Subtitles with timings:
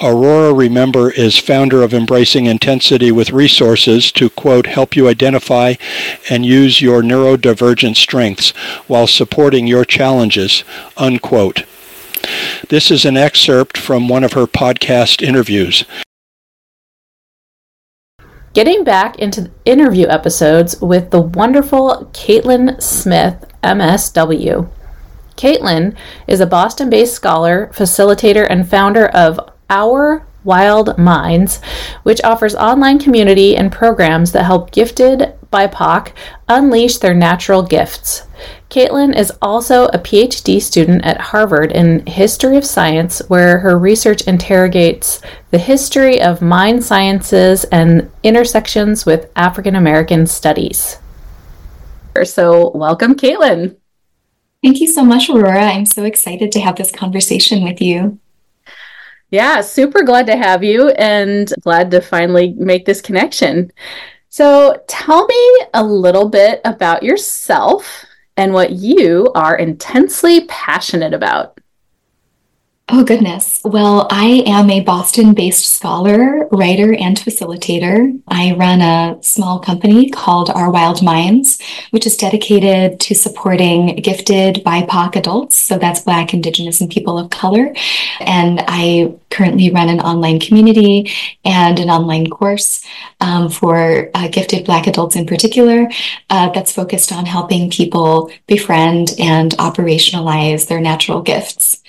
[0.00, 5.74] Aurora Remember, is founder of Embracing Intensity with resources to, quote, help you identify
[6.28, 8.50] and use your neurodivergent strengths
[8.88, 10.64] while supporting your challenges,
[10.96, 11.64] unquote.
[12.68, 15.84] This is an excerpt from one of her podcast interviews.
[18.52, 24.68] Getting back into interview episodes with the wonderful Kaitlin Smith, MSW.
[25.36, 25.96] Kaitlin
[26.28, 29.40] is a Boston based scholar, facilitator, and founder of
[29.70, 31.60] Our Wild Minds,
[32.02, 36.12] which offers online community and programs that help gifted BIPOC
[36.48, 38.26] unleash their natural gifts.
[38.68, 44.22] Kaitlin is also a PhD student at Harvard in History of Science, where her research
[44.22, 50.98] interrogates the history of mind sciences and intersections with African American studies.
[52.24, 53.76] So, welcome, Kaitlin.
[54.62, 55.66] Thank you so much, Aurora.
[55.66, 58.18] I'm so excited to have this conversation with you.
[59.34, 63.72] Yeah, super glad to have you and glad to finally make this connection.
[64.28, 68.04] So, tell me a little bit about yourself
[68.36, 71.58] and what you are intensely passionate about.
[72.90, 73.62] Oh, goodness.
[73.64, 78.20] Well, I am a Boston based scholar, writer, and facilitator.
[78.28, 81.58] I run a small company called Our Wild Minds,
[81.92, 85.56] which is dedicated to supporting gifted BIPOC adults.
[85.56, 87.74] So that's Black, Indigenous, and people of color.
[88.20, 91.10] And I currently run an online community
[91.42, 92.84] and an online course
[93.20, 95.88] um, for uh, gifted Black adults in particular
[96.28, 101.82] uh, that's focused on helping people befriend and operationalize their natural gifts.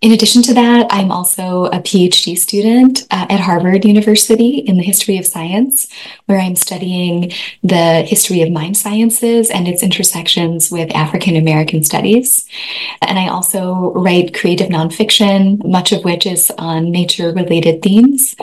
[0.00, 4.82] In addition to that, I'm also a PhD student uh, at Harvard University in the
[4.82, 5.88] history of science,
[6.26, 7.32] where I'm studying
[7.62, 12.46] the history of mind sciences and its intersections with African American studies.
[13.02, 18.34] And I also write creative nonfiction, much of which is on nature related themes.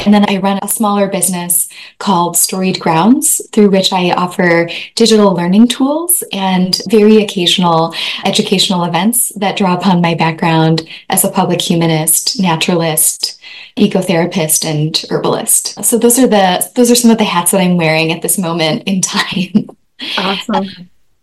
[0.00, 5.34] And then I run a smaller business called Storied Grounds, through which I offer digital
[5.34, 11.60] learning tools and very occasional educational events that draw upon my background as a public
[11.60, 13.40] humanist, naturalist,
[13.76, 15.84] ecotherapist, and herbalist.
[15.84, 18.38] So those are the those are some of the hats that I'm wearing at this
[18.38, 19.68] moment in time.
[20.16, 20.66] Awesome.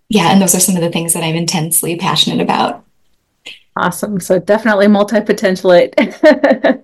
[0.10, 2.86] yeah, and those are some of the things that I'm intensely passionate about.
[3.78, 4.20] Awesome.
[4.20, 6.84] So definitely multi-potentialite.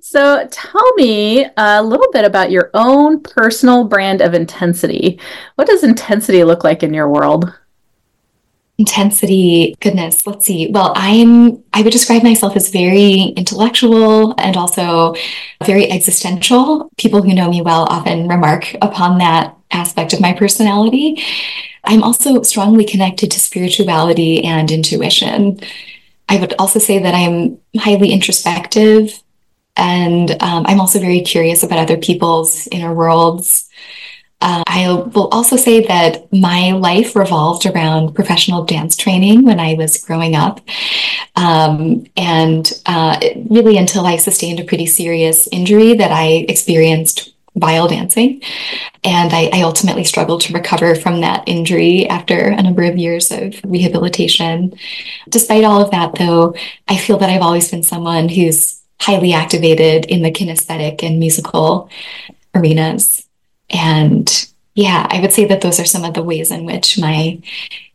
[0.00, 5.18] so tell me a little bit about your own personal brand of intensity.
[5.54, 7.52] What does intensity look like in your world?
[8.78, 10.68] Intensity goodness let's see.
[10.70, 15.14] Well i'm i would describe myself as very intellectual and also
[15.64, 16.90] very existential.
[16.96, 21.22] People who know me well often remark upon that aspect of my personality.
[21.84, 25.58] I'm also strongly connected to spirituality and intuition.
[26.28, 29.22] I would also say that i'm highly introspective
[29.76, 33.68] and um, i'm also very curious about other people's inner worlds
[34.40, 39.74] uh, I will also say that my life revolved around professional dance training when I
[39.74, 40.60] was growing up.
[41.34, 43.18] Um, and uh,
[43.50, 48.42] really until I sustained a pretty serious injury that I experienced while dancing.
[49.02, 53.32] And I, I, ultimately struggled to recover from that injury after a number of years
[53.32, 54.78] of rehabilitation.
[55.28, 56.54] Despite all of that, though,
[56.86, 61.90] I feel that I've always been someone who's highly activated in the kinesthetic and musical
[62.54, 63.27] arenas.
[63.70, 67.40] And yeah, I would say that those are some of the ways in which my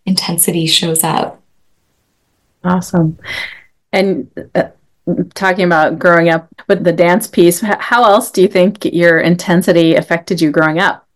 [0.06, 1.42] intensity shows up.
[2.64, 3.18] Awesome.
[3.92, 4.70] And uh,
[5.34, 9.96] talking about growing up with the dance piece, how else do you think your intensity
[9.96, 11.08] affected you growing up?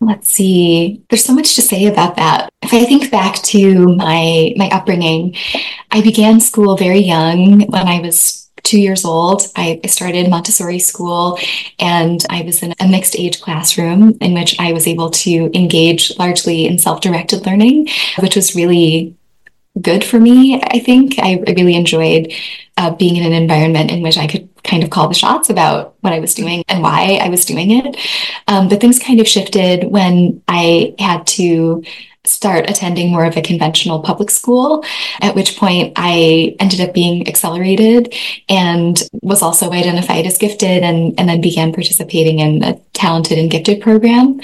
[0.00, 1.02] Let's see.
[1.08, 2.50] There's so much to say about that.
[2.62, 5.36] If I think back to my my upbringing,
[5.92, 11.38] I began school very young when I was two years old, I started Montessori school
[11.78, 16.16] and I was in a mixed age classroom in which I was able to engage
[16.18, 19.16] largely in self directed learning, which was really
[19.80, 20.60] good for me.
[20.62, 22.32] I think I really enjoyed
[22.76, 25.94] uh, being in an environment in which I could kind of call the shots about
[26.00, 27.96] what I was doing and why I was doing it.
[28.48, 31.82] Um, but things kind of shifted when I had to
[32.24, 34.84] start attending more of a conventional public school,
[35.20, 38.14] at which point I ended up being accelerated
[38.48, 43.50] and was also identified as gifted and, and then began participating in a talented and
[43.50, 44.40] gifted program.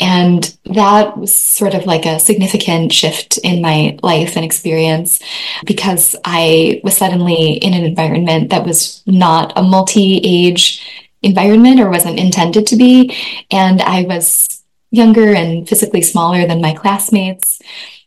[0.00, 5.20] And that was sort of like a significant shift in my life and experience
[5.66, 10.82] because I was suddenly in an environment that was not a multi age
[11.22, 13.14] environment or wasn't intended to be.
[13.50, 14.57] And I was
[14.90, 17.60] younger and physically smaller than my classmates.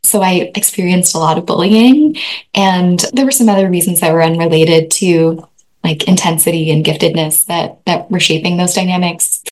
[0.04, 2.18] So I experienced a lot of bullying.
[2.54, 5.48] And there were some other reasons that were unrelated to
[5.83, 9.44] like intensity and giftedness that that were shaping those dynamics